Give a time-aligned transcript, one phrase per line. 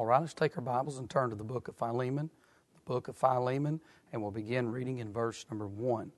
[0.00, 2.30] All right, let's take our Bibles and turn to the book of Philemon,
[2.72, 6.10] the book of Philemon, and we'll begin reading in verse number 1.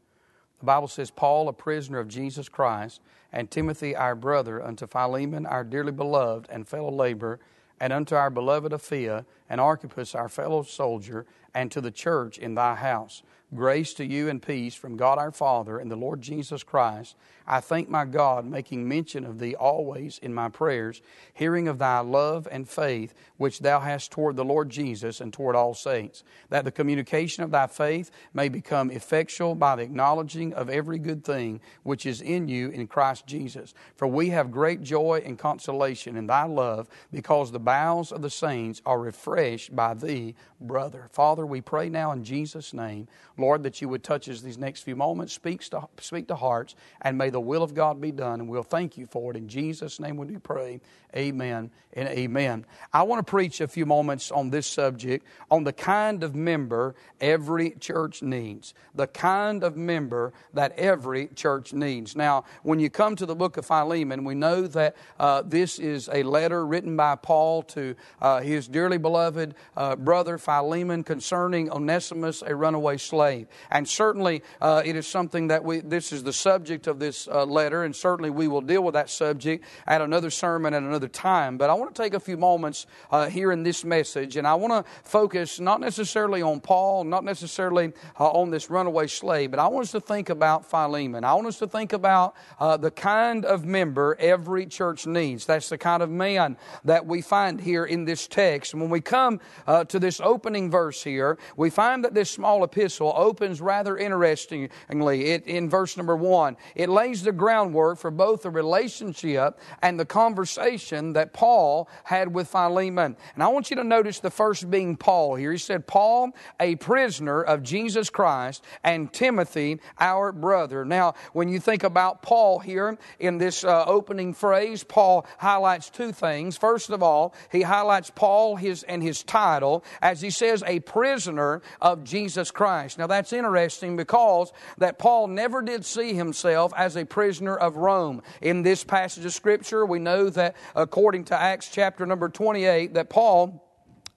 [0.60, 3.00] The Bible says, Paul, a prisoner of Jesus Christ,
[3.32, 7.40] and Timothy, our brother, unto Philemon, our dearly beloved and fellow laborer,
[7.80, 12.54] and unto our beloved Apphia, and Archippus, our fellow soldier, and to the church in
[12.54, 13.24] thy house.
[13.52, 17.16] Grace to you and peace from God our Father and the Lord Jesus Christ.
[17.46, 21.02] I thank my God, making mention of thee always in my prayers,
[21.34, 25.56] hearing of thy love and faith which thou hast toward the Lord Jesus and toward
[25.56, 30.70] all saints, that the communication of thy faith may become effectual by the acknowledging of
[30.70, 33.74] every good thing which is in you in Christ Jesus.
[33.96, 38.30] For we have great joy and consolation in thy love, because the bowels of the
[38.30, 41.08] saints are refreshed by thee, brother.
[41.10, 43.08] Father, we pray now in Jesus' name.
[43.36, 46.74] Lord, that you would touch us these next few moments, speak to, speak to hearts,
[47.00, 48.40] and may the will of God be done.
[48.40, 49.36] And we'll thank you for it.
[49.36, 50.80] In Jesus' name we do pray.
[51.14, 52.64] Amen and amen.
[52.92, 56.94] I want to preach a few moments on this subject, on the kind of member
[57.20, 58.72] every church needs.
[58.94, 62.16] The kind of member that every church needs.
[62.16, 66.08] Now, when you come to the book of Philemon, we know that uh, this is
[66.10, 72.42] a letter written by Paul to uh, his dearly beloved uh, brother Philemon concerning Onesimus,
[72.46, 73.48] a runaway slave.
[73.70, 77.44] And certainly uh, it is something that we, this is the subject of this uh,
[77.44, 81.58] letter, and certainly we will deal with that subject at another sermon at another time.
[81.58, 84.54] But I want to take a few moments uh, here in this message, and I
[84.54, 89.60] want to focus not necessarily on Paul, not necessarily uh, on this runaway slave, but
[89.60, 91.24] I want us to think about Philemon.
[91.24, 95.46] I want us to think about uh, the kind of member every church needs.
[95.46, 98.72] That's the kind of man that we find here in this text.
[98.72, 102.64] And when we come uh, to this opening verse here, we find that this small
[102.64, 105.26] epistle opens rather interestingly.
[105.26, 110.06] It, in verse number one, it lays the groundwork for both the relationship and the
[110.06, 113.16] conversation that Paul had with Philemon.
[113.34, 115.52] And I want you to notice the first being Paul here.
[115.52, 120.86] He said, Paul, a prisoner of Jesus Christ, and Timothy, our brother.
[120.86, 126.12] Now, when you think about Paul here in this uh, opening phrase, Paul highlights two
[126.12, 126.56] things.
[126.56, 131.62] First of all, he highlights Paul his and his title as he says, a prisoner
[131.80, 132.98] of Jesus Christ.
[132.98, 138.22] Now that's interesting because that Paul never did see himself as a prisoner of Rome.
[138.40, 143.10] In this passage of scripture, we know that according to Acts chapter number 28, that
[143.10, 143.68] Paul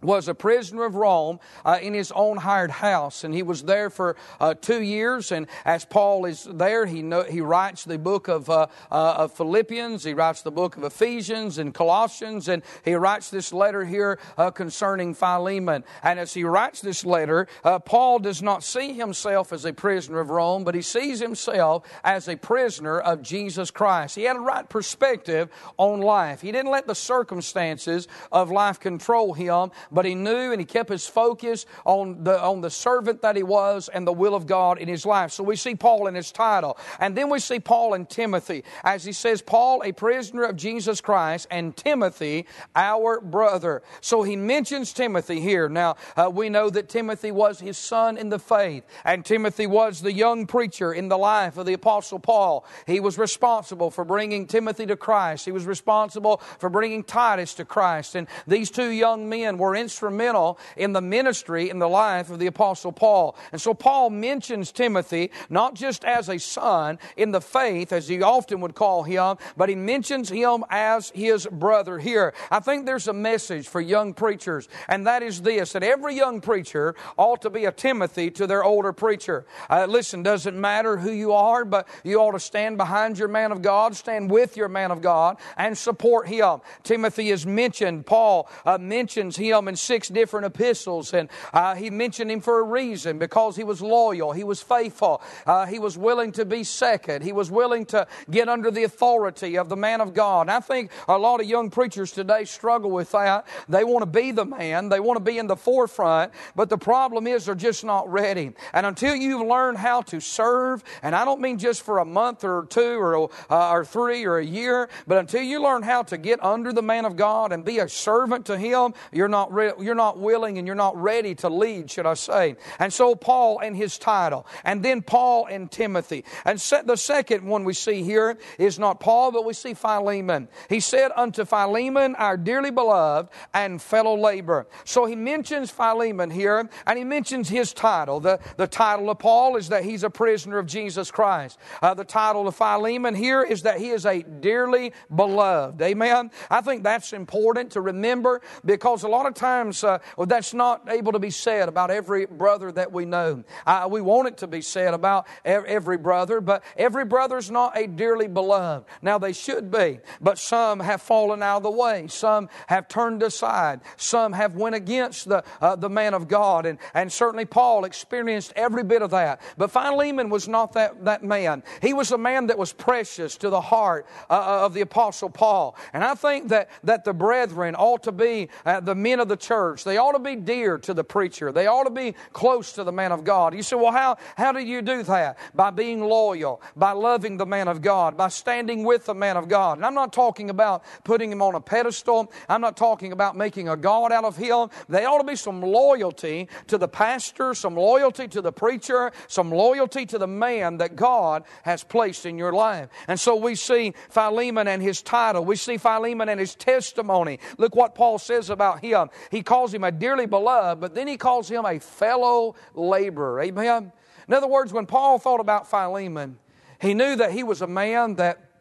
[0.05, 3.89] was a prisoner of Rome uh, in his own hired house, and he was there
[3.89, 5.31] for uh, two years.
[5.31, 9.33] And as Paul is there, he know, he writes the book of, uh, uh, of
[9.33, 14.19] Philippians, he writes the book of Ephesians and Colossians, and he writes this letter here
[14.37, 15.83] uh, concerning Philemon.
[16.03, 20.19] And as he writes this letter, uh, Paul does not see himself as a prisoner
[20.19, 24.15] of Rome, but he sees himself as a prisoner of Jesus Christ.
[24.15, 26.41] He had a right perspective on life.
[26.41, 30.89] He didn't let the circumstances of life control him but he knew and he kept
[30.89, 34.77] his focus on the, on the servant that he was and the will of God
[34.77, 35.31] in his life.
[35.31, 36.77] So we see Paul in his title.
[36.99, 38.63] And then we see Paul and Timothy.
[38.83, 42.45] As he says, Paul, a prisoner of Jesus Christ, and Timothy,
[42.75, 43.81] our brother.
[44.01, 45.69] So he mentions Timothy here.
[45.69, 50.01] Now, uh, we know that Timothy was his son in the faith, and Timothy was
[50.01, 52.65] the young preacher in the life of the Apostle Paul.
[52.85, 55.45] He was responsible for bringing Timothy to Christ.
[55.45, 58.15] He was responsible for bringing Titus to Christ.
[58.15, 62.47] And these two young men were instrumental in the ministry in the life of the
[62.47, 63.37] Apostle Paul.
[63.51, 68.21] And so Paul mentions Timothy not just as a son in the faith, as he
[68.23, 72.33] often would call him, but he mentions him as his brother here.
[72.49, 76.41] I think there's a message for young preachers, and that is this that every young
[76.41, 79.45] preacher ought to be a Timothy to their older preacher.
[79.69, 83.51] Uh, listen, doesn't matter who you are, but you ought to stand behind your man
[83.51, 86.61] of God, stand with your man of God, and support him.
[86.83, 91.89] Timothy is mentioned, Paul uh, mentions him in in six different epistles, and uh, he
[91.89, 95.97] mentioned him for a reason because he was loyal, he was faithful, uh, he was
[95.97, 99.99] willing to be second, he was willing to get under the authority of the man
[99.99, 100.47] of God.
[100.47, 103.45] I think a lot of young preachers today struggle with that.
[103.67, 106.77] They want to be the man, they want to be in the forefront, but the
[106.77, 108.53] problem is they're just not ready.
[108.71, 112.45] And until you've learned how to serve, and I don't mean just for a month
[112.45, 116.17] or two or, uh, or three or a year, but until you learn how to
[116.17, 119.83] get under the man of God and be a servant to him, you're not ready
[119.83, 122.55] you're not willing and you're not ready to lead, should I say.
[122.79, 126.25] And so Paul and his title, and then Paul and Timothy.
[126.43, 130.47] And the second one we see here is not Paul, but we see Philemon.
[130.69, 134.67] He said unto Philemon, our dearly beloved and fellow laborer.
[134.83, 138.19] So he mentions Philemon here, and he mentions his title.
[138.19, 141.57] The, the title of Paul is that he's a prisoner of Jesus Christ.
[141.81, 145.81] Uh, the title of Philemon here is that he is a dearly beloved.
[145.81, 146.31] Amen.
[146.49, 150.53] I think that's important to remember because a lot of times times uh, well, that's
[150.53, 153.43] not able to be said about every brother that we know.
[153.65, 157.87] Uh, we want it to be said about every brother, but every brother's not a
[157.87, 158.85] dearly beloved.
[159.01, 162.07] Now they should be, but some have fallen out of the way.
[162.07, 163.81] Some have turned aside.
[163.97, 166.65] Some have went against the, uh, the man of God.
[166.65, 169.41] And, and certainly Paul experienced every bit of that.
[169.57, 171.61] But Philemon was not that, that man.
[171.81, 175.29] He was a man that was precious to the heart uh, uh of the apostle
[175.29, 175.75] Paul.
[175.93, 179.34] And I think that, that the brethren ought to be uh, the men of the
[179.35, 179.83] church.
[179.83, 181.51] They ought to be dear to the preacher.
[181.51, 183.53] They ought to be close to the man of God.
[183.53, 185.37] You say, well, how, how do you do that?
[185.53, 189.47] By being loyal, by loving the man of God, by standing with the man of
[189.47, 189.77] God.
[189.77, 192.31] And I'm not talking about putting him on a pedestal.
[192.49, 194.69] I'm not talking about making a God out of him.
[194.89, 199.51] They ought to be some loyalty to the pastor, some loyalty to the preacher, some
[199.51, 202.89] loyalty to the man that God has placed in your life.
[203.07, 205.45] And so we see Philemon and his title.
[205.45, 207.39] We see Philemon and his testimony.
[207.57, 209.09] Look what Paul says about him.
[209.31, 213.41] He calls him a dearly beloved, but then he calls him a fellow laborer.
[213.41, 213.91] Amen?
[214.27, 216.37] In other words, when Paul thought about Philemon,
[216.81, 218.51] he knew that he was a man that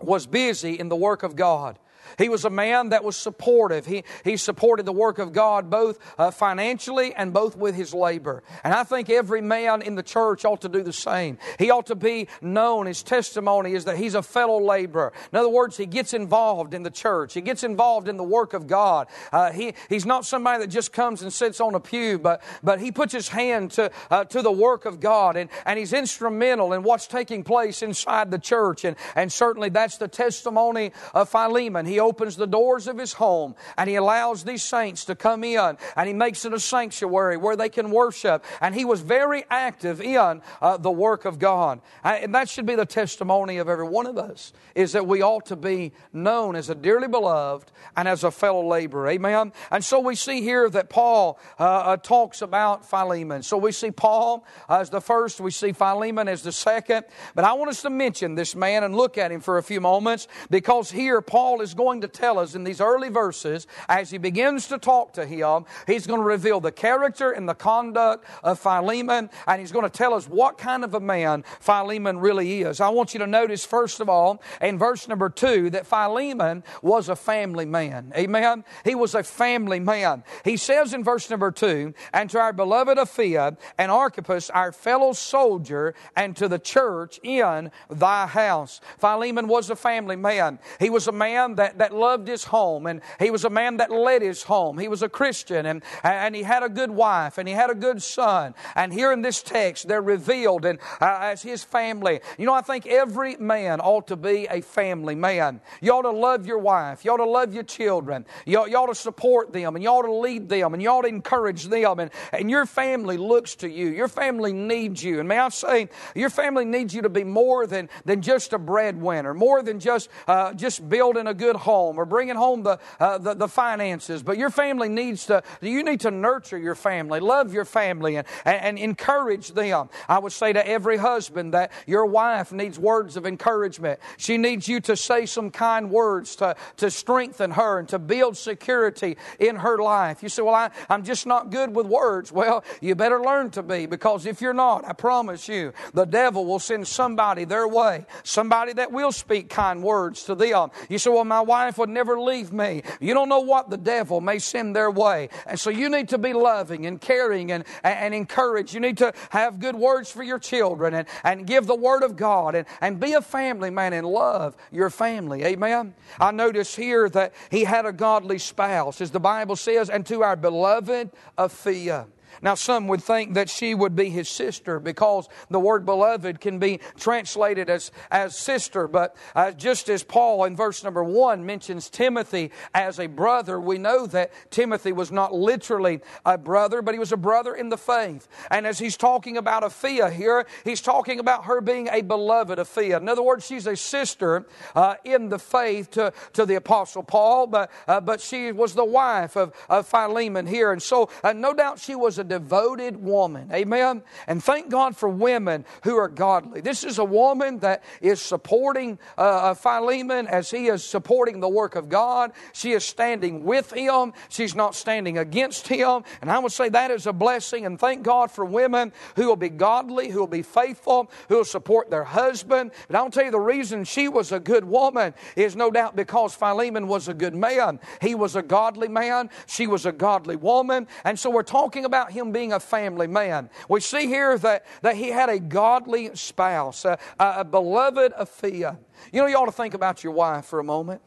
[0.00, 1.78] was busy in the work of God.
[2.18, 3.86] He was a man that was supportive.
[3.86, 8.42] He, he supported the work of God both uh, financially and both with his labor.
[8.62, 11.38] And I think every man in the church ought to do the same.
[11.58, 15.12] He ought to be known, his testimony is that he's a fellow laborer.
[15.32, 18.52] In other words, he gets involved in the church, he gets involved in the work
[18.52, 19.08] of God.
[19.32, 22.80] Uh, he, he's not somebody that just comes and sits on a pew, but, but
[22.80, 26.72] he puts his hand to, uh, to the work of God and, and he's instrumental
[26.72, 28.84] in what's taking place inside the church.
[28.84, 31.86] And, and certainly that's the testimony of Philemon.
[31.86, 35.76] He opens the doors of his home and he allows these saints to come in
[35.96, 38.44] and he makes it a sanctuary where they can worship.
[38.60, 41.80] And he was very active in uh, the work of God.
[42.02, 45.46] And that should be the testimony of every one of us is that we ought
[45.46, 49.08] to be known as a dearly beloved and as a fellow laborer.
[49.08, 49.52] Amen.
[49.70, 53.42] And so we see here that Paul uh, uh, talks about Philemon.
[53.42, 57.04] So we see Paul as the first, we see Philemon as the second.
[57.34, 59.80] But I want us to mention this man and look at him for a few
[59.80, 64.10] moments because here Paul is going going to tell us in these early verses, as
[64.10, 68.24] he begins to talk to him, he's going to reveal the character and the conduct
[68.42, 72.62] of Philemon, and he's going to tell us what kind of a man Philemon really
[72.62, 72.80] is.
[72.80, 77.10] I want you to notice, first of all, in verse number two, that Philemon was
[77.10, 78.14] a family man.
[78.16, 78.64] Amen?
[78.82, 80.24] He was a family man.
[80.42, 85.12] He says in verse number two, and to our beloved Apphia and Archippus, our fellow
[85.12, 88.80] soldier, and to the church in thy house.
[88.96, 90.58] Philemon was a family man.
[90.80, 93.90] He was a man that, that loved his home, and he was a man that
[93.90, 94.78] led his home.
[94.78, 97.74] He was a Christian, and, and he had a good wife, and he had a
[97.74, 98.54] good son.
[98.74, 102.20] And here in this text, they're revealed and, uh, as his family.
[102.38, 105.60] You know, I think every man ought to be a family man.
[105.80, 107.04] You ought to love your wife.
[107.04, 108.26] You ought to love your children.
[108.46, 110.88] You ought, you ought to support them, and you ought to lead them, and you
[110.88, 111.98] ought to encourage them.
[111.98, 113.88] And, and your family looks to you.
[113.88, 115.20] Your family needs you.
[115.20, 118.58] And may I say, your family needs you to be more than, than just a
[118.58, 123.18] breadwinner, more than just, uh, just building a good home or bringing home the, uh,
[123.18, 127.52] the, the, finances, but your family needs to, you need to nurture your family, love
[127.52, 129.88] your family, and, and, encourage them.
[130.08, 133.98] I would say to every husband that your wife needs words of encouragement.
[134.16, 138.36] She needs you to say some kind words to, to strengthen her and to build
[138.36, 140.22] security in her life.
[140.22, 142.32] You say, Well, I, I'm just not good with words.
[142.44, 146.44] Well, you better learn to be because if you're not, I promise you, the devil
[146.44, 150.70] will send somebody their way, somebody that will speak kind words to them.
[150.90, 152.82] You say, Well, my wife wife would never leave me.
[152.98, 155.28] You don't know what the devil may send their way.
[155.46, 158.74] And so you need to be loving and caring and, and encourage.
[158.74, 162.16] You need to have good words for your children and, and give the word of
[162.16, 165.44] God and, and be a family man and love your family.
[165.44, 165.94] Amen.
[166.18, 170.24] I notice here that he had a godly spouse, as the Bible says, and to
[170.24, 172.06] our beloved Apphia.
[172.42, 176.58] Now, some would think that she would be his sister because the word beloved can
[176.58, 178.88] be translated as, as sister.
[178.88, 183.78] But uh, just as Paul in verse number one mentions Timothy as a brother, we
[183.78, 187.76] know that Timothy was not literally a brother, but he was a brother in the
[187.76, 188.28] faith.
[188.50, 193.00] And as he's talking about Apphia here, he's talking about her being a beloved Apphia.
[193.00, 197.46] In other words, she's a sister uh, in the faith to, to the Apostle Paul,
[197.46, 200.72] but, uh, but she was the wife of, of Philemon here.
[200.72, 203.50] And so, uh, no doubt she was a devoted woman.
[203.52, 204.02] Amen.
[204.26, 206.60] And thank God for women who are godly.
[206.60, 211.48] This is a woman that is supporting uh, uh, Philemon as he is supporting the
[211.48, 212.32] work of God.
[212.52, 214.12] She is standing with him.
[214.28, 216.04] She's not standing against him.
[216.20, 217.66] And I would say that is a blessing.
[217.66, 221.44] And thank God for women who will be godly, who will be faithful, who will
[221.44, 222.70] support their husband.
[222.88, 226.34] But I'll tell you the reason she was a good woman is no doubt because
[226.34, 227.80] Philemon was a good man.
[228.00, 229.30] He was a godly man.
[229.46, 230.86] She was a godly woman.
[231.04, 233.50] And so we're talking about him being a family man.
[233.68, 238.78] We see here that, that he had a godly spouse, a, a beloved Apphia.
[239.12, 241.02] You know, you ought to think about your wife for a moment.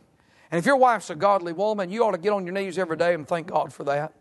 [0.52, 2.98] And if your wife's a godly woman, you ought to get on your knees every
[2.98, 4.14] day and thank God for that.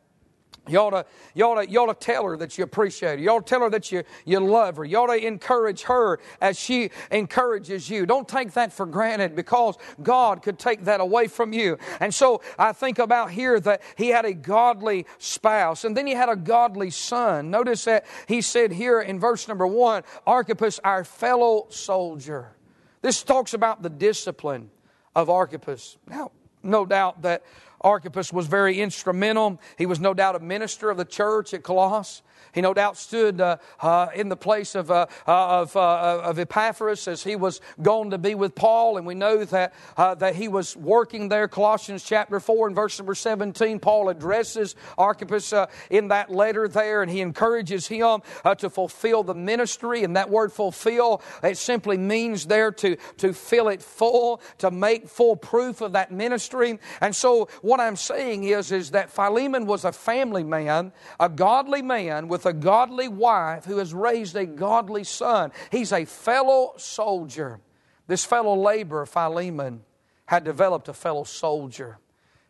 [0.69, 3.23] You ought, to, you, ought to, you ought to tell her that you appreciate her.
[3.23, 4.85] You ought to tell her that you, you love her.
[4.85, 8.07] You ought to encourage her as she encourages you.
[8.07, 11.79] Don't take that for granted because God could take that away from you.
[12.01, 16.15] And so I think about here that he had a godly spouse and then he
[16.15, 17.51] had a godly son.
[17.51, 22.57] Notice that he said here in verse number one Archippus, our fellow soldier.
[23.03, 24.71] This talks about the discipline
[25.15, 25.97] of Archippus.
[26.09, 26.33] Now,
[26.63, 27.45] no doubt that
[27.87, 29.61] Archippus was very instrumental.
[29.79, 32.23] He was no doubt a minister of the church at Colossus.
[32.53, 36.39] He no doubt stood uh, uh, in the place of, uh, uh of, uh, of,
[36.39, 40.37] Epaphras as he was going to be with Paul, and we know that, uh, that
[40.37, 41.49] he was working there.
[41.49, 45.53] Colossians chapter 4 and verse number 17, Paul addresses Archippus
[45.91, 48.23] in that letter there, and he encourages him
[48.57, 50.03] to fulfill the ministry.
[50.03, 55.09] And that word fulfill, it simply means there to, to fill it full, to make
[55.09, 56.79] full proof of that ministry.
[57.03, 61.83] And so, what I'm saying is, is that Philemon was a family man, a godly
[61.83, 65.53] man with a godly wife who has raised a godly son.
[65.71, 67.61] He's a fellow soldier.
[68.07, 69.83] This fellow laborer, Philemon,
[70.27, 71.99] had developed a fellow soldier.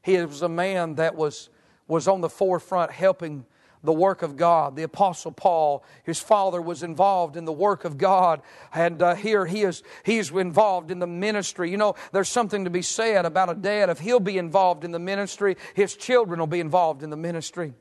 [0.02, 1.50] He was a man that was,
[1.88, 3.44] was on the forefront helping
[3.86, 4.76] the work of God.
[4.76, 8.42] The Apostle Paul, his father was involved in the work of God,
[8.74, 11.70] and uh, here he is, he's involved in the ministry.
[11.70, 13.88] You know, there's something to be said about a dad.
[13.88, 17.72] If he'll be involved in the ministry, his children will be involved in the ministry.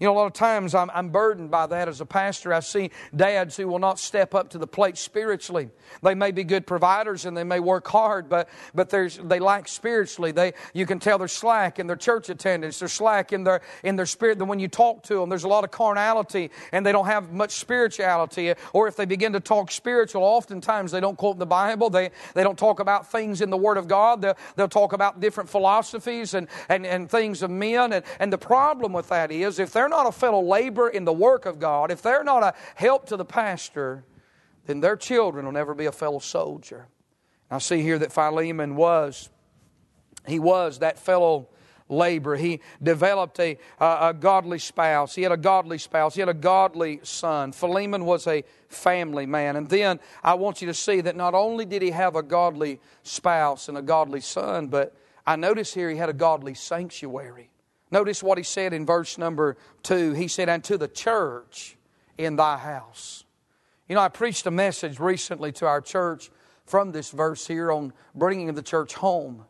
[0.00, 2.52] You know, a lot of times I'm, I'm burdened by that as a pastor.
[2.52, 5.70] I see dads who will not step up to the plate spiritually.
[6.02, 10.32] They may be good providers and they may work hard, but, but they lack spiritually.
[10.32, 12.78] They, you can tell they're slack in their church attendance.
[12.78, 14.44] They're slack in their, in their spirit.
[14.44, 17.52] When you talk to them, there's a lot of carnality and they don't have much
[17.52, 18.52] spirituality.
[18.72, 21.90] Or if they begin to talk spiritual, oftentimes they don't quote the Bible.
[21.90, 24.22] They, they don't talk about things in the Word of God.
[24.22, 27.92] They'll, they'll talk about different philosophies and, and, and things of men.
[27.92, 31.04] And, and the problem with that is if they're they're not a fellow laborer in
[31.04, 34.02] the work of God, if they're not a help to the pastor,
[34.64, 36.86] then their children will never be a fellow soldier.
[37.50, 39.28] I see here that Philemon was,
[40.26, 41.48] he was that fellow
[41.90, 42.36] laborer.
[42.36, 45.14] He developed a, a godly spouse.
[45.14, 46.14] He had a godly spouse.
[46.14, 47.52] He had a godly son.
[47.52, 49.54] Philemon was a family man.
[49.54, 52.80] And then I want you to see that not only did he have a godly
[53.02, 57.50] spouse and a godly son, but I notice here he had a godly sanctuary.
[57.94, 60.14] Notice what he said in verse number two.
[60.14, 61.76] He said, And to the church
[62.18, 63.22] in thy house.
[63.88, 66.28] You know, I preached a message recently to our church
[66.66, 69.44] from this verse here on bringing the church home.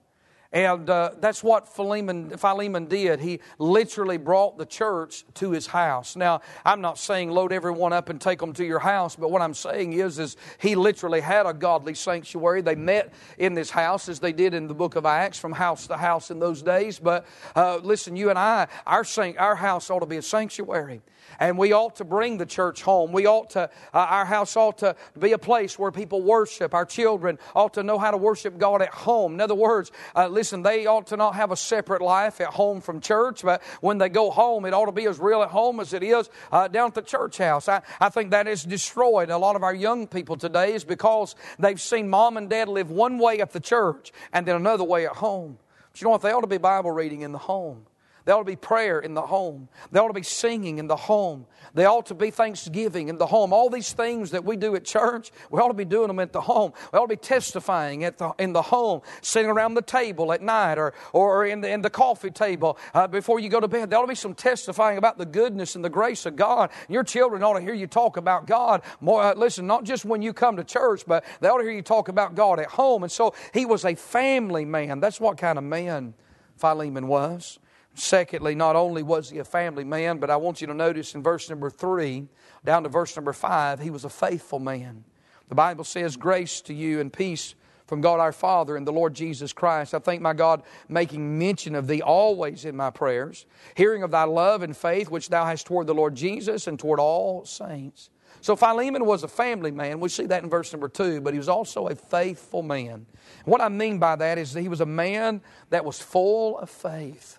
[0.55, 3.19] And uh, that's what Philemon, Philemon did.
[3.19, 6.15] He literally brought the church to his house.
[6.15, 9.43] Now, I'm not saying load everyone up and take them to your house, but what
[9.43, 12.63] I'm saying is, is he literally had a godly sanctuary.
[12.63, 15.89] They met in this house as they did in the book of Acts from house
[15.89, 17.01] to house in those days.
[17.01, 19.05] But uh, listen, you and I, our,
[19.39, 21.03] our house ought to be a sanctuary
[21.39, 23.13] and we ought to bring the church home.
[23.13, 26.75] We ought to, uh, our house ought to be a place where people worship.
[26.75, 29.35] Our children ought to know how to worship God at home.
[29.35, 32.83] In other words, uh, listen, they ought to not have a separate life at home
[32.83, 35.81] from church, but when they go home, it ought to be as real at home
[35.81, 37.67] as it is uh, down at the church house.
[37.67, 41.35] I, I think that has destroyed a lot of our young people today is because
[41.59, 45.07] they've seen mom and dad live one way at the church and then another way
[45.07, 45.57] at home.
[45.93, 46.21] But you know what?
[46.21, 47.87] They ought to be Bible reading in the home.
[48.25, 49.69] There ought to be prayer in the home.
[49.91, 51.47] There ought to be singing in the home.
[51.75, 53.53] There ought to be thanksgiving in the home.
[53.53, 56.33] All these things that we do at church, we ought to be doing them at
[56.33, 56.73] the home.
[56.93, 60.41] We ought to be testifying at the, in the home, sitting around the table at
[60.41, 63.91] night or, or in, the, in the coffee table uh, before you go to bed.
[63.91, 66.71] There ought to be some testifying about the goodness and the grace of God.
[66.89, 68.83] Your children ought to hear you talk about God.
[69.01, 71.73] More, uh, listen, not just when you come to church, but they ought to hear
[71.73, 73.03] you talk about God at home.
[73.03, 75.01] And so he was a family man.
[75.01, 76.15] That's what kind of man
[76.57, 77.59] Philemon was.
[77.95, 81.23] Secondly, not only was he a family man, but I want you to notice in
[81.23, 82.27] verse number three
[82.65, 85.05] down to verse number five, he was a faithful man.
[85.49, 87.55] The Bible says, Grace to you and peace
[87.87, 89.95] from God our Father and the Lord Jesus Christ.
[89.95, 93.47] I thank my God making mention of thee always in my prayers,
[93.77, 96.99] hearing of thy love and faith which thou hast toward the Lord Jesus and toward
[96.99, 98.11] all saints.
[98.41, 100.01] So Philemon was a family man.
[100.01, 103.07] We see that in verse number two, but he was also a faithful man.
[103.45, 106.69] What I mean by that is that he was a man that was full of
[106.69, 107.39] faith.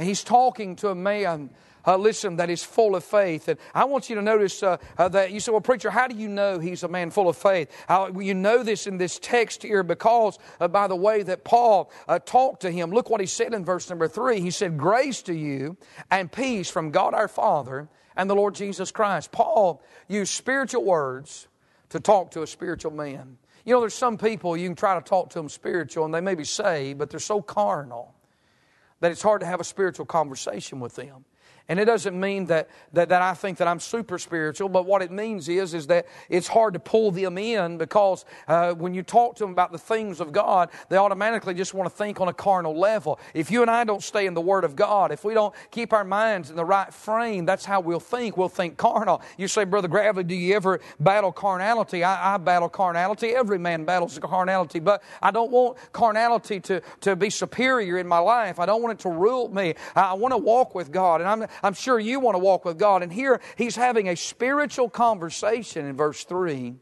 [0.00, 1.50] And he's talking to a man
[1.86, 3.48] uh, listen, that is full of faith.
[3.48, 6.16] And I want you to notice uh, uh, that you say, well, preacher, how do
[6.16, 7.70] you know he's a man full of faith?
[7.86, 11.90] How, you know this in this text here because uh, by the way that Paul
[12.08, 12.90] uh, talked to him.
[12.90, 14.40] Look what he said in verse number three.
[14.40, 15.76] He said, Grace to you
[16.10, 19.32] and peace from God our Father and the Lord Jesus Christ.
[19.32, 21.46] Paul used spiritual words
[21.90, 23.36] to talk to a spiritual man.
[23.66, 26.22] You know, there's some people you can try to talk to them spiritual and they
[26.22, 28.14] may be saved, but they're so carnal
[29.00, 31.24] that it's hard to have a spiritual conversation with them.
[31.70, 35.02] And it doesn't mean that, that, that I think that I'm super spiritual, but what
[35.02, 39.04] it means is, is that it's hard to pull them in because uh, when you
[39.04, 42.26] talk to them about the things of God, they automatically just want to think on
[42.26, 43.20] a carnal level.
[43.34, 45.92] If you and I don't stay in the Word of God, if we don't keep
[45.92, 48.36] our minds in the right frame, that's how we'll think.
[48.36, 49.22] We'll think carnal.
[49.38, 52.02] You say, Brother Gravely, do you ever battle carnality?
[52.02, 53.28] I, I battle carnality.
[53.28, 58.18] Every man battles carnality, but I don't want carnality to, to be superior in my
[58.18, 58.58] life.
[58.58, 59.74] I don't want it to rule me.
[59.94, 61.20] I want to walk with God.
[61.20, 63.02] And I'm, I'm sure you want to walk with God.
[63.02, 66.74] And here he's having a spiritual conversation in verse 3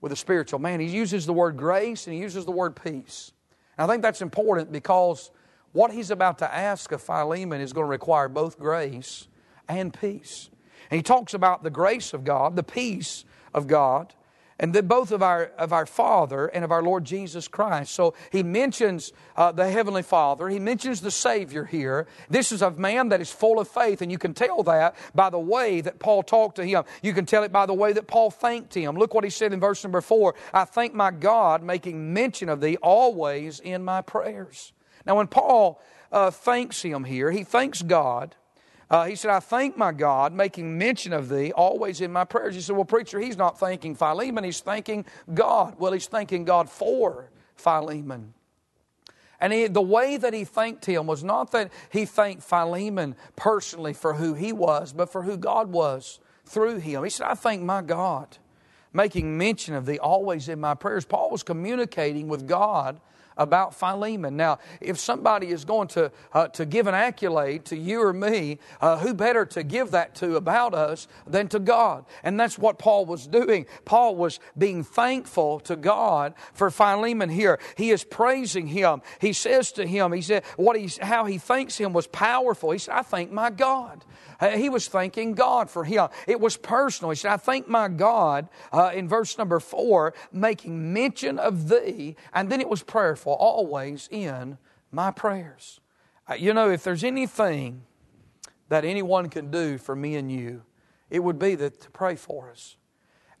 [0.00, 0.80] with a spiritual man.
[0.80, 3.32] He uses the word grace and he uses the word peace.
[3.78, 5.30] And I think that's important because
[5.72, 9.28] what he's about to ask of Philemon is going to require both grace
[9.68, 10.50] and peace.
[10.90, 13.24] And he talks about the grace of God, the peace
[13.54, 14.14] of God,
[14.62, 17.92] and both of our of our Father and of our Lord Jesus Christ.
[17.92, 20.48] So he mentions uh, the Heavenly Father.
[20.48, 22.06] He mentions the Savior here.
[22.30, 25.30] This is a man that is full of faith, and you can tell that by
[25.30, 26.84] the way that Paul talked to him.
[27.02, 28.96] You can tell it by the way that Paul thanked him.
[28.96, 32.60] Look what he said in verse number four: "I thank my God, making mention of
[32.60, 34.72] thee always in my prayers."
[35.04, 38.36] Now, when Paul uh, thanks him here, he thanks God
[38.92, 42.54] uh, he said, I thank my God, making mention of thee always in my prayers.
[42.54, 45.76] He said, Well, preacher, he's not thanking Philemon, he's thanking God.
[45.78, 48.34] Well, he's thanking God for Philemon.
[49.40, 53.94] And he, the way that he thanked him was not that he thanked Philemon personally
[53.94, 57.02] for who he was, but for who God was through him.
[57.02, 58.36] He said, I thank my God,
[58.92, 61.06] making mention of thee always in my prayers.
[61.06, 63.00] Paul was communicating with God
[63.36, 64.36] about Philemon.
[64.36, 68.58] Now, if somebody is going to, uh, to give an accolade to you or me,
[68.80, 72.04] uh, who better to give that to about us than to God?
[72.22, 73.66] And that's what Paul was doing.
[73.84, 77.58] Paul was being thankful to God for Philemon here.
[77.76, 79.02] He is praising him.
[79.20, 82.70] He says to him, he said, what he, how he thanks him was powerful.
[82.70, 84.04] He said, I thank my God.
[84.40, 86.08] Uh, he was thanking God for him.
[86.26, 87.10] It was personal.
[87.10, 92.16] He said, I thank my God uh, in verse number four, making mention of thee,
[92.34, 94.58] and then it was prayerful, always in
[94.90, 95.80] my prayers.
[96.36, 97.82] You know, if there's anything
[98.68, 100.62] that anyone can do for me and you,
[101.10, 102.76] it would be that to pray for us.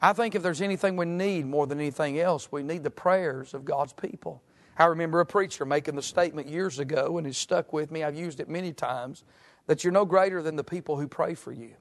[0.00, 3.54] I think if there's anything we need more than anything else, we need the prayers
[3.54, 4.42] of God's people.
[4.76, 8.02] I remember a preacher making the statement years ago, and it stuck with me.
[8.02, 9.24] I've used it many times
[9.66, 11.74] that you're no greater than the people who pray for you.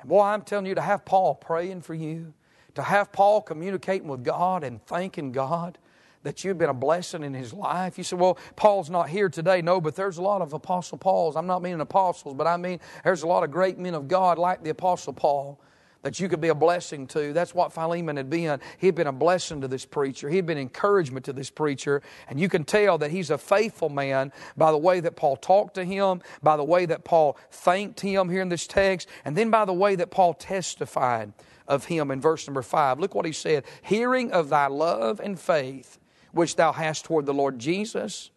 [0.00, 2.32] And boy, I'm telling you, to have Paul praying for you,
[2.74, 5.78] to have Paul communicating with God and thanking God
[6.22, 7.98] that you've been a blessing in his life.
[7.98, 9.62] You say, well, Paul's not here today.
[9.62, 11.36] No, but there's a lot of Apostle Pauls.
[11.36, 14.38] I'm not meaning apostles, but I mean there's a lot of great men of God
[14.38, 15.60] like the Apostle Paul
[16.02, 17.32] that you could be a blessing to.
[17.32, 18.60] That's what Philemon had been.
[18.78, 20.28] He'd been a blessing to this preacher.
[20.28, 22.02] He'd been encouragement to this preacher.
[22.28, 25.74] And you can tell that he's a faithful man by the way that Paul talked
[25.74, 29.50] to him, by the way that Paul thanked him here in this text, and then
[29.50, 31.32] by the way that Paul testified
[31.68, 32.98] of him in verse number five.
[32.98, 35.98] Look what he said Hearing of thy love and faith,
[36.32, 38.30] which thou hast toward the Lord Jesus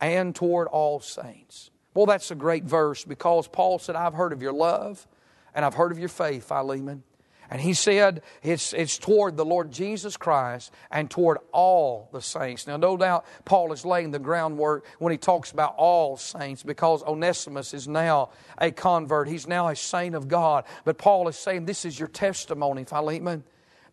[0.00, 1.70] and toward all saints.
[1.94, 5.06] Well, that's a great verse because Paul said, I've heard of your love
[5.54, 7.02] and I've heard of your faith, Philemon.
[7.50, 12.66] And he said it's, it's toward the Lord Jesus Christ and toward all the saints.
[12.66, 17.02] Now, no doubt Paul is laying the groundwork when he talks about all saints because
[17.02, 19.28] Onesimus is now a convert.
[19.28, 20.64] He's now a saint of God.
[20.84, 23.44] But Paul is saying, This is your testimony, Philemon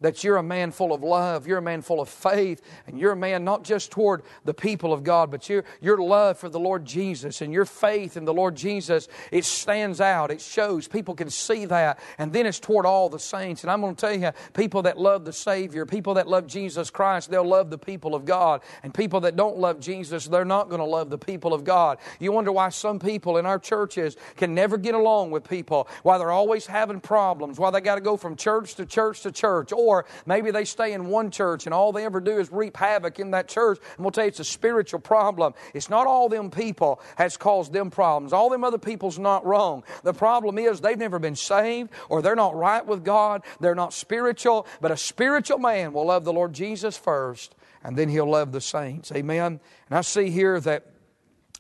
[0.01, 3.13] that you're a man full of love, you're a man full of faith, and you're
[3.13, 6.59] a man not just toward the people of God, but your, your love for the
[6.59, 10.87] Lord Jesus and your faith in the Lord Jesus, it stands out, it shows.
[10.87, 13.63] People can see that, and then it's toward all the saints.
[13.63, 16.89] And I'm going to tell you, people that love the Savior, people that love Jesus
[16.89, 18.61] Christ, they'll love the people of God.
[18.83, 21.97] And people that don't love Jesus, they're not going to love the people of God.
[22.19, 26.17] You wonder why some people in our churches can never get along with people, why
[26.17, 29.71] they're always having problems, why they got to go from church to church to church
[29.85, 33.19] Or maybe they stay in one church and all they ever do is reap havoc
[33.19, 33.79] in that church.
[33.95, 35.53] And we'll tell you it's a spiritual problem.
[35.73, 38.33] It's not all them people has caused them problems.
[38.33, 39.83] All them other people's not wrong.
[40.03, 43.43] The problem is they've never been saved or they're not right with God.
[43.59, 44.67] They're not spiritual.
[44.81, 48.61] But a spiritual man will love the Lord Jesus first and then he'll love the
[48.61, 49.11] saints.
[49.11, 49.59] Amen.
[49.89, 50.87] And I see here that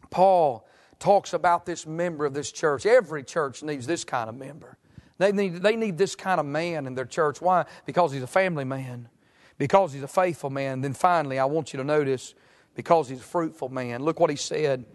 [0.09, 2.85] Paul talks about this member of this church.
[2.85, 4.77] Every church needs this kind of member.
[5.17, 7.41] They need, they need this kind of man in their church.
[7.41, 7.65] Why?
[7.85, 9.09] Because he's a family man,
[9.57, 10.81] because he's a faithful man.
[10.81, 12.33] Then finally, I want you to notice
[12.75, 14.03] because he's a fruitful man.
[14.03, 14.85] Look what he said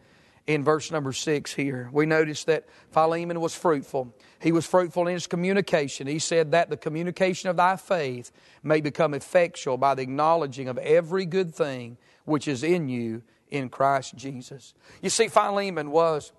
[0.46, 1.88] in verse number six here.
[1.92, 4.14] We notice that Philemon was fruitful.
[4.40, 6.06] He was fruitful in his communication.
[6.06, 10.76] He said that the communication of thy faith may become effectual by the acknowledging of
[10.78, 14.74] every good thing which is in you in Christ Jesus.
[15.02, 16.32] You see, Philemon was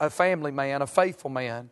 [0.00, 1.70] a family man, a faithful man,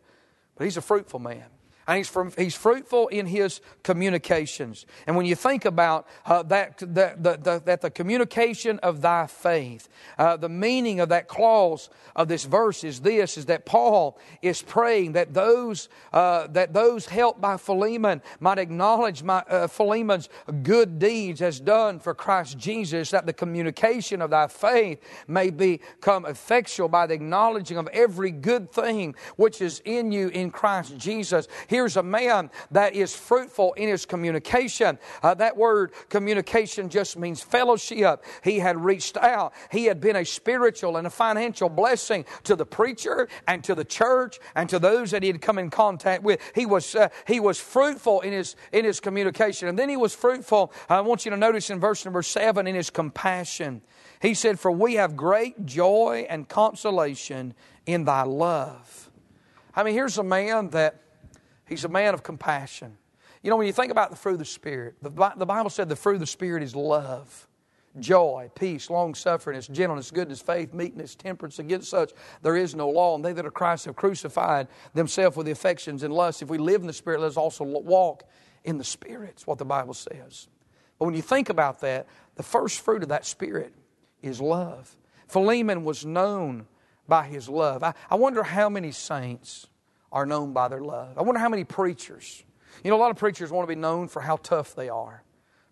[0.55, 1.45] but he's a fruitful man.
[1.87, 4.85] And he's, from, he's fruitful in his communications.
[5.05, 9.27] And when you think about uh, that, that, the, the, that the communication of thy
[9.27, 14.17] faith, uh, the meaning of that clause of this verse is this, is that Paul
[14.41, 20.29] is praying that those, uh, that those helped by Philemon might acknowledge my, uh, Philemon's
[20.63, 26.25] good deeds as done for Christ Jesus, that the communication of thy faith may become
[26.25, 31.47] effectual by the acknowledging of every good thing which is in you in Christ Jesus.
[31.75, 34.97] Here's a man that is fruitful in his communication.
[35.21, 38.23] Uh, that word communication just means fellowship.
[38.45, 39.53] He had reached out.
[39.69, 43.83] He had been a spiritual and a financial blessing to the preacher and to the
[43.83, 46.39] church and to those that he had come in contact with.
[46.55, 49.67] He was, uh, he was fruitful in his, in his communication.
[49.67, 52.75] And then he was fruitful, I want you to notice in verse number seven, in
[52.75, 53.81] his compassion.
[54.21, 57.53] He said, For we have great joy and consolation
[57.85, 59.11] in thy love.
[59.75, 61.01] I mean, here's a man that
[61.67, 62.97] He's a man of compassion.
[63.41, 65.89] You know, when you think about the fruit of the Spirit, the, the Bible said
[65.89, 67.47] the fruit of the Spirit is love,
[67.99, 71.59] joy, peace, long suffering, gentleness, goodness, faith, meekness, temperance.
[71.59, 73.15] Against such there is no law.
[73.15, 76.41] And they that are Christ have crucified themselves with the affections and lusts.
[76.41, 78.23] If we live in the Spirit, let us also walk
[78.63, 79.31] in the Spirit.
[79.33, 80.47] It's what the Bible says.
[80.97, 83.73] But when you think about that, the first fruit of that Spirit
[84.21, 84.95] is love.
[85.27, 86.67] Philemon was known
[87.07, 87.83] by his love.
[87.83, 89.67] I, I wonder how many saints
[90.15, 91.17] are known by their love.
[91.17, 92.43] I wonder how many preachers.
[92.83, 95.23] You know, a lot of preachers want to be known for how tough they are,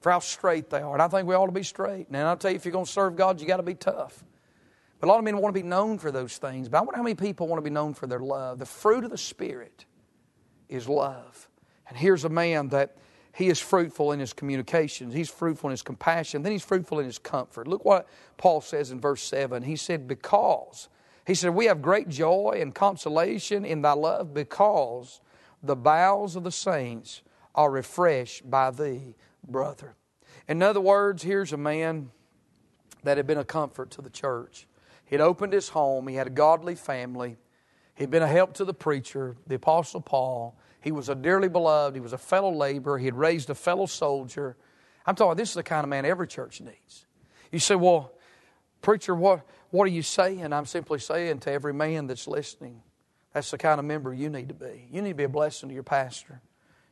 [0.01, 0.93] for how straight they are.
[0.93, 2.07] And I think we ought to be straight.
[2.09, 4.21] And I'll tell you, if you're going to serve God, you got to be tough.
[4.99, 6.67] But a lot of men want to be known for those things.
[6.67, 8.59] But I wonder how many people want to be known for their love.
[8.59, 9.85] The fruit of the Spirit
[10.67, 11.47] is love.
[11.87, 12.97] And here's a man that
[13.33, 15.13] he is fruitful in his communications.
[15.13, 16.43] He's fruitful in his compassion.
[16.43, 17.67] Then he's fruitful in his comfort.
[17.67, 19.63] Look what Paul says in verse 7.
[19.63, 20.89] He said, Because
[21.25, 25.21] he said, We have great joy and consolation in thy love because
[25.61, 27.21] the bowels of the saints
[27.55, 29.15] are refreshed by thee,
[29.47, 29.95] brother.
[30.47, 32.09] In other words, here's a man
[33.03, 34.67] that had been a comfort to the church.
[35.05, 37.37] He'd opened his home, he had a godly family,
[37.95, 40.57] he'd been a help to the preacher, the Apostle Paul.
[40.81, 43.85] He was a dearly beloved, he was a fellow laborer, he had raised a fellow
[43.85, 44.57] soldier.
[45.05, 47.05] I'm talking, this is the kind of man every church needs.
[47.51, 48.11] You say, well,
[48.81, 50.53] preacher, what, what are you saying?
[50.53, 52.83] I'm simply saying to every man that's listening,
[53.33, 54.87] that's the kind of member you need to be.
[54.91, 56.41] You need to be a blessing to your pastor.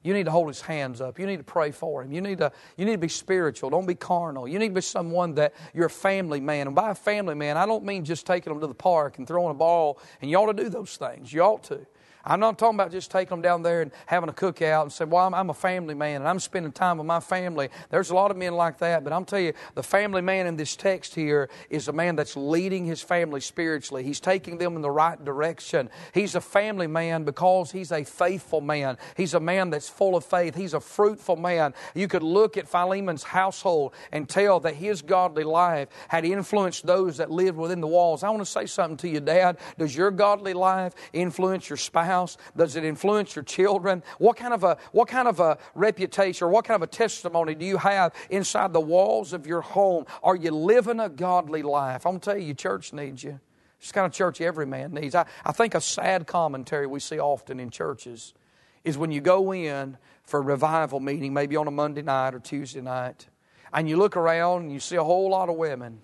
[0.01, 1.19] You need to hold his hands up.
[1.19, 2.11] You need to pray for him.
[2.11, 3.69] You need to, you need to be spiritual.
[3.69, 4.47] Don't be carnal.
[4.47, 6.65] You need to be someone that you're a family man.
[6.65, 9.27] And by a family man, I don't mean just taking them to the park and
[9.27, 9.99] throwing a ball.
[10.19, 11.31] And you ought to do those things.
[11.31, 11.85] You ought to.
[12.23, 15.10] I'm not talking about just taking them down there and having a cookout and saying,
[15.10, 17.69] well, I'm, I'm, a family man and I'm spending time with my family.
[17.89, 20.55] There's a lot of men like that, but I'm telling you, the family man in
[20.55, 24.03] this text here is a man that's leading his family spiritually.
[24.03, 25.89] He's taking them in the right direction.
[26.13, 28.97] He's a family man because he's a faithful man.
[29.17, 30.55] He's a man that's full of faith.
[30.55, 31.73] He's a fruitful man.
[31.95, 37.17] You could look at Philemon's household and tell that his godly life had influenced those
[37.17, 38.23] that lived within the walls.
[38.23, 39.57] I want to say something to you, Dad.
[39.79, 42.11] Does your godly life influence your spouse?
[42.12, 42.38] House?
[42.56, 44.04] Does it influence your children?
[44.19, 47.56] What kind of a, what kind of a reputation or what kind of a testimony
[47.56, 50.06] do you have inside the walls of your home?
[50.24, 52.06] Are you living a godly life?
[52.06, 53.39] I'm to tell you, church needs you.
[53.80, 55.15] It's kind of church every man needs.
[55.15, 58.36] I, I think a sad commentary we see often in churches
[58.84, 62.39] is when you go in for a revival meeting, maybe on a Monday night or
[62.39, 63.28] Tuesday night,
[63.74, 66.02] and you look around and you see a whole lot of women,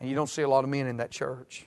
[0.00, 1.66] and you don't see a lot of men in that church.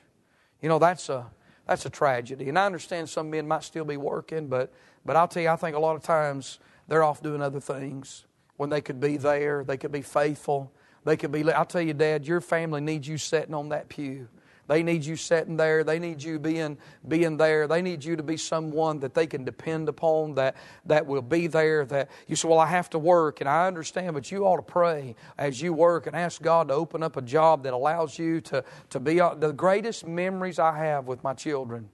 [0.61, 1.27] You know, that's a,
[1.67, 2.49] that's a tragedy.
[2.49, 4.71] And I understand some men might still be working, but,
[5.05, 8.25] but I'll tell you, I think a lot of times they're off doing other things
[8.57, 10.71] when they could be there, they could be faithful.
[11.05, 14.27] They could be, I'll tell you, Dad, your family needs you sitting on that pew.
[14.67, 15.83] They need you sitting there.
[15.83, 16.77] They need you being,
[17.07, 17.67] being there.
[17.67, 21.47] They need you to be someone that they can depend upon, that, that will be
[21.47, 21.85] there.
[21.85, 24.61] That you say, Well, I have to work, and I understand, but you ought to
[24.61, 28.41] pray as you work and ask God to open up a job that allows you
[28.41, 29.15] to, to be.
[29.15, 31.89] The greatest memories I have with my children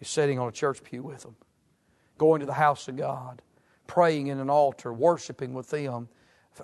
[0.00, 1.34] is sitting on a church pew with them,
[2.16, 3.42] going to the house of God,
[3.88, 6.08] praying in an altar, worshiping with them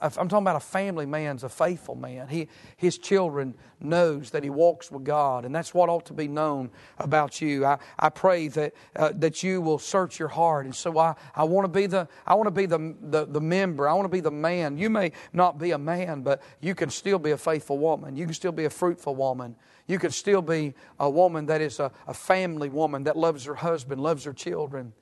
[0.01, 2.29] I'm talking about a family man's a faithful man.
[2.29, 6.29] He, his children knows that he walks with God, and that's what ought to be
[6.29, 7.65] known about you.
[7.65, 10.67] I, I pray that, uh, that you will search your heart.
[10.67, 13.41] And so I, I want to be, the, I want to be the, the, the
[13.41, 13.89] member.
[13.89, 14.79] I want to be the man.
[14.79, 18.17] You may not be a man, but you can still be a faithful woman.
[18.17, 19.57] You can still be a fruitful woman.
[19.87, 23.57] You can still be a woman that is a, a family woman that loves her
[23.57, 24.93] husband, loves her children.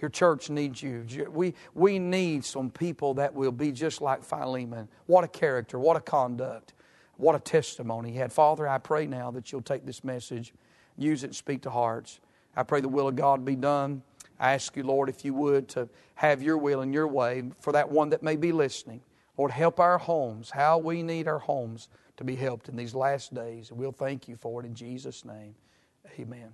[0.00, 1.04] Your church needs you.
[1.30, 4.88] We, we need some people that will be just like Philemon.
[5.06, 6.74] What a character, what a conduct,
[7.16, 8.32] what a testimony he had.
[8.32, 10.52] Father, I pray now that you'll take this message,
[10.96, 12.20] use it, speak to hearts.
[12.56, 14.02] I pray the will of God be done.
[14.40, 17.72] I ask you, Lord, if you would, to have your will and your way for
[17.72, 19.00] that one that may be listening.
[19.36, 23.34] Lord, help our homes, how we need our homes to be helped in these last
[23.34, 23.70] days.
[23.70, 25.54] We'll thank you for it in Jesus' name.
[26.18, 26.52] Amen.